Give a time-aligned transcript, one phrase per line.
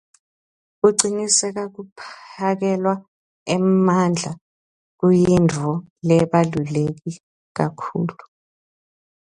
[0.79, 2.93] Kuciniseka kuphakelwa
[3.53, 4.31] emandla
[4.99, 5.71] kuyintfo
[6.07, 7.11] lebaluleke
[7.57, 8.15] kakhulu.